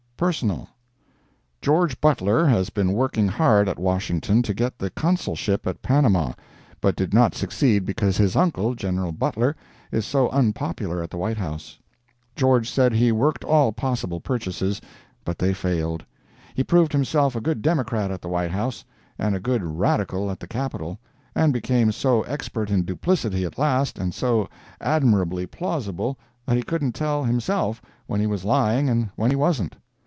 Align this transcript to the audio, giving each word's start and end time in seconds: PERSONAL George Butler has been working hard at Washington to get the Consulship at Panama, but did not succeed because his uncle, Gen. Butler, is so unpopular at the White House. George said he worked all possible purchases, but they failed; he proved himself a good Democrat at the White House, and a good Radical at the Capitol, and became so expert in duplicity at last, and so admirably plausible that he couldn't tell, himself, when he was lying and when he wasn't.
PERSONAL 0.21 0.69
George 1.63 1.99
Butler 1.99 2.45
has 2.45 2.69
been 2.69 2.93
working 2.93 3.27
hard 3.27 3.67
at 3.67 3.79
Washington 3.79 4.43
to 4.43 4.53
get 4.53 4.77
the 4.77 4.91
Consulship 4.91 5.65
at 5.65 5.81
Panama, 5.81 6.33
but 6.79 6.95
did 6.95 7.11
not 7.11 7.33
succeed 7.33 7.85
because 7.87 8.17
his 8.17 8.35
uncle, 8.35 8.75
Gen. 8.75 9.09
Butler, 9.13 9.55
is 9.91 10.05
so 10.05 10.29
unpopular 10.29 11.01
at 11.01 11.09
the 11.09 11.17
White 11.17 11.39
House. 11.39 11.79
George 12.35 12.69
said 12.69 12.93
he 12.93 13.11
worked 13.11 13.43
all 13.43 13.71
possible 13.71 14.19
purchases, 14.19 14.79
but 15.25 15.39
they 15.39 15.55
failed; 15.55 16.05
he 16.53 16.63
proved 16.63 16.91
himself 16.91 17.35
a 17.35 17.41
good 17.41 17.63
Democrat 17.63 18.11
at 18.11 18.21
the 18.21 18.29
White 18.29 18.51
House, 18.51 18.85
and 19.17 19.33
a 19.35 19.39
good 19.39 19.63
Radical 19.63 20.29
at 20.29 20.39
the 20.39 20.45
Capitol, 20.47 20.99
and 21.33 21.51
became 21.51 21.91
so 21.91 22.21
expert 22.23 22.69
in 22.69 22.83
duplicity 22.85 23.43
at 23.43 23.57
last, 23.57 23.97
and 23.97 24.13
so 24.13 24.47
admirably 24.79 25.47
plausible 25.47 26.15
that 26.45 26.57
he 26.57 26.61
couldn't 26.61 26.93
tell, 26.93 27.23
himself, 27.23 27.81
when 28.05 28.19
he 28.19 28.27
was 28.27 28.45
lying 28.45 28.87
and 28.87 29.09
when 29.15 29.31
he 29.31 29.35
wasn't. 29.35 29.75